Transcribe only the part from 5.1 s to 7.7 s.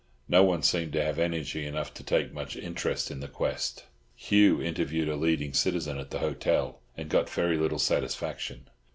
leading citizen at the hotel, and got very